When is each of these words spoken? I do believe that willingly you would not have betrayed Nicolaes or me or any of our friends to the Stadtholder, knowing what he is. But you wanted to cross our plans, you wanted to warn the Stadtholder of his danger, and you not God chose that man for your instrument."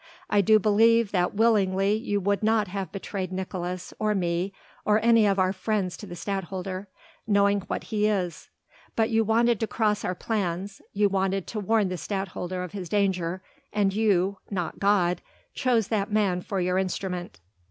I 0.31 0.41
do 0.41 0.57
believe 0.57 1.11
that 1.11 1.35
willingly 1.35 1.93
you 1.93 2.19
would 2.21 2.41
not 2.41 2.67
have 2.69 2.91
betrayed 2.91 3.31
Nicolaes 3.31 3.93
or 3.99 4.15
me 4.15 4.51
or 4.83 4.99
any 5.05 5.27
of 5.27 5.37
our 5.37 5.53
friends 5.53 5.95
to 5.97 6.07
the 6.07 6.15
Stadtholder, 6.15 6.87
knowing 7.27 7.59
what 7.67 7.83
he 7.83 8.07
is. 8.07 8.49
But 8.95 9.11
you 9.11 9.23
wanted 9.23 9.59
to 9.59 9.67
cross 9.67 10.03
our 10.03 10.15
plans, 10.15 10.81
you 10.91 11.07
wanted 11.07 11.45
to 11.45 11.59
warn 11.59 11.89
the 11.89 11.97
Stadtholder 11.99 12.63
of 12.63 12.71
his 12.71 12.89
danger, 12.89 13.43
and 13.71 13.93
you 13.93 14.39
not 14.49 14.79
God 14.79 15.21
chose 15.53 15.89
that 15.89 16.11
man 16.11 16.41
for 16.41 16.59
your 16.59 16.79
instrument." 16.79 17.39